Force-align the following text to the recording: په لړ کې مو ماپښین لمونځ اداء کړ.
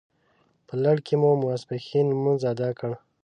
په 0.67 0.73
لړ 0.83 0.97
کې 1.05 1.15
مو 1.21 1.31
ماپښین 1.41 2.05
لمونځ 2.11 2.41
اداء 2.51 2.71
کړ. 2.79 2.91